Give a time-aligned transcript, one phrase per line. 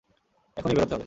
[0.57, 0.99] এখনই বেরোতে হবে।